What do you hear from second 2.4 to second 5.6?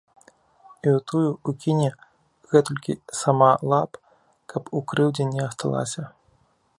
гэтулькі сама лап, каб ў крыўдзе не